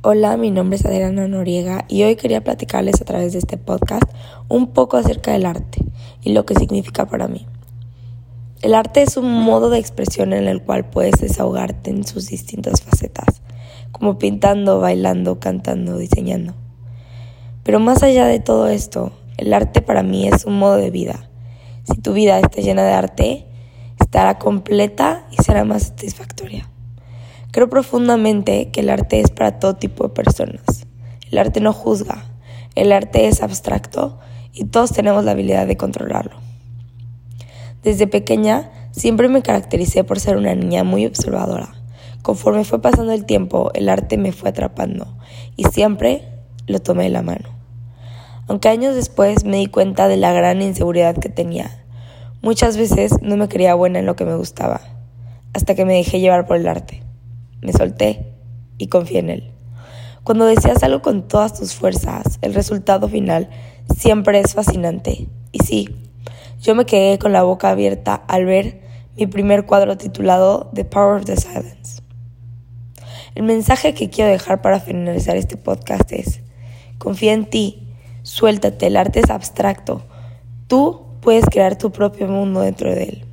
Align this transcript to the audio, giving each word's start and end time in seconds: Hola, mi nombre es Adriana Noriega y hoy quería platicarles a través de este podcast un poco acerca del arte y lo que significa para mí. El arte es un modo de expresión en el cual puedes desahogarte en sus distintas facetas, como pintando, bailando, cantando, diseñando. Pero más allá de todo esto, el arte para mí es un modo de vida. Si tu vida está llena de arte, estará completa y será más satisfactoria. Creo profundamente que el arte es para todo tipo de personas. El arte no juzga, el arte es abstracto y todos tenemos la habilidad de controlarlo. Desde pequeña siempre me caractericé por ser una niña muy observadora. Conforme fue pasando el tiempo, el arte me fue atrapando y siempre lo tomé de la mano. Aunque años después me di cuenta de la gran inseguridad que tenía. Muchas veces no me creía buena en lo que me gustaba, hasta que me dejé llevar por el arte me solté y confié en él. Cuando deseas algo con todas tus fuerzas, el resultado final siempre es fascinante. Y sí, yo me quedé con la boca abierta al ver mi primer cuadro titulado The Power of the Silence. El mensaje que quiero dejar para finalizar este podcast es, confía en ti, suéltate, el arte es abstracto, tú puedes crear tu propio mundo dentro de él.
Hola, 0.00 0.36
mi 0.36 0.52
nombre 0.52 0.76
es 0.76 0.86
Adriana 0.86 1.26
Noriega 1.26 1.84
y 1.88 2.04
hoy 2.04 2.14
quería 2.14 2.44
platicarles 2.44 3.00
a 3.00 3.04
través 3.04 3.32
de 3.32 3.40
este 3.40 3.56
podcast 3.56 4.04
un 4.46 4.68
poco 4.68 4.96
acerca 4.96 5.32
del 5.32 5.44
arte 5.44 5.80
y 6.22 6.34
lo 6.34 6.46
que 6.46 6.54
significa 6.54 7.06
para 7.06 7.26
mí. 7.26 7.48
El 8.62 8.74
arte 8.74 9.02
es 9.02 9.16
un 9.16 9.28
modo 9.28 9.70
de 9.70 9.80
expresión 9.80 10.32
en 10.32 10.46
el 10.46 10.62
cual 10.62 10.88
puedes 10.88 11.20
desahogarte 11.20 11.90
en 11.90 12.06
sus 12.06 12.28
distintas 12.28 12.80
facetas, 12.80 13.42
como 13.90 14.18
pintando, 14.18 14.78
bailando, 14.78 15.40
cantando, 15.40 15.98
diseñando. 15.98 16.54
Pero 17.64 17.80
más 17.80 18.04
allá 18.04 18.26
de 18.26 18.38
todo 18.38 18.68
esto, 18.68 19.10
el 19.36 19.52
arte 19.52 19.82
para 19.82 20.04
mí 20.04 20.28
es 20.28 20.44
un 20.44 20.60
modo 20.60 20.76
de 20.76 20.92
vida. 20.92 21.28
Si 21.82 22.00
tu 22.00 22.12
vida 22.12 22.38
está 22.38 22.60
llena 22.60 22.84
de 22.84 22.92
arte, 22.92 23.46
estará 23.98 24.38
completa 24.38 25.26
y 25.32 25.42
será 25.42 25.64
más 25.64 25.88
satisfactoria. 25.88 26.70
Creo 27.50 27.70
profundamente 27.70 28.70
que 28.70 28.80
el 28.80 28.90
arte 28.90 29.20
es 29.20 29.30
para 29.30 29.58
todo 29.58 29.76
tipo 29.76 30.04
de 30.04 30.10
personas. 30.10 30.86
El 31.30 31.38
arte 31.38 31.60
no 31.60 31.72
juzga, 31.72 32.26
el 32.74 32.92
arte 32.92 33.26
es 33.26 33.42
abstracto 33.42 34.18
y 34.52 34.64
todos 34.64 34.92
tenemos 34.92 35.24
la 35.24 35.30
habilidad 35.30 35.66
de 35.66 35.78
controlarlo. 35.78 36.36
Desde 37.82 38.06
pequeña 38.06 38.70
siempre 38.90 39.28
me 39.28 39.40
caractericé 39.40 40.04
por 40.04 40.20
ser 40.20 40.36
una 40.36 40.54
niña 40.54 40.84
muy 40.84 41.06
observadora. 41.06 41.72
Conforme 42.20 42.64
fue 42.64 42.82
pasando 42.82 43.12
el 43.12 43.24
tiempo, 43.24 43.70
el 43.72 43.88
arte 43.88 44.18
me 44.18 44.32
fue 44.32 44.50
atrapando 44.50 45.16
y 45.56 45.64
siempre 45.64 46.28
lo 46.66 46.80
tomé 46.80 47.04
de 47.04 47.10
la 47.10 47.22
mano. 47.22 47.48
Aunque 48.46 48.68
años 48.68 48.94
después 48.94 49.44
me 49.44 49.56
di 49.56 49.68
cuenta 49.68 50.06
de 50.06 50.18
la 50.18 50.34
gran 50.34 50.60
inseguridad 50.60 51.16
que 51.16 51.30
tenía. 51.30 51.82
Muchas 52.42 52.76
veces 52.76 53.22
no 53.22 53.38
me 53.38 53.48
creía 53.48 53.74
buena 53.74 54.00
en 54.00 54.06
lo 54.06 54.16
que 54.16 54.26
me 54.26 54.36
gustaba, 54.36 54.82
hasta 55.54 55.74
que 55.74 55.86
me 55.86 55.94
dejé 55.94 56.20
llevar 56.20 56.46
por 56.46 56.58
el 56.58 56.68
arte 56.68 57.07
me 57.60 57.72
solté 57.72 58.32
y 58.78 58.88
confié 58.88 59.20
en 59.20 59.30
él. 59.30 59.52
Cuando 60.24 60.44
deseas 60.44 60.82
algo 60.82 61.00
con 61.00 61.26
todas 61.26 61.58
tus 61.58 61.74
fuerzas, 61.74 62.38
el 62.42 62.54
resultado 62.54 63.08
final 63.08 63.48
siempre 63.96 64.40
es 64.40 64.54
fascinante. 64.54 65.28
Y 65.52 65.60
sí, 65.64 65.88
yo 66.60 66.74
me 66.74 66.84
quedé 66.84 67.18
con 67.18 67.32
la 67.32 67.42
boca 67.42 67.70
abierta 67.70 68.14
al 68.14 68.44
ver 68.44 68.82
mi 69.16 69.26
primer 69.26 69.66
cuadro 69.66 69.96
titulado 69.96 70.70
The 70.74 70.84
Power 70.84 71.20
of 71.20 71.24
the 71.24 71.36
Silence. 71.36 72.02
El 73.34 73.44
mensaje 73.44 73.94
que 73.94 74.10
quiero 74.10 74.30
dejar 74.30 74.60
para 74.62 74.80
finalizar 74.80 75.36
este 75.36 75.56
podcast 75.56 76.12
es, 76.12 76.40
confía 76.98 77.32
en 77.32 77.48
ti, 77.48 77.88
suéltate, 78.22 78.88
el 78.88 78.96
arte 78.96 79.20
es 79.20 79.30
abstracto, 79.30 80.02
tú 80.66 81.06
puedes 81.20 81.46
crear 81.46 81.78
tu 81.78 81.90
propio 81.92 82.26
mundo 82.26 82.60
dentro 82.60 82.90
de 82.94 83.04
él. 83.04 83.27